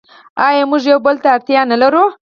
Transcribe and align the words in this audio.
آیا 0.47 0.63
موږ 0.69 0.83
یو 0.91 0.99
بل 1.05 1.15
ته 1.23 1.27
اړتیا 1.35 1.61
نلرو؟ 1.71 2.05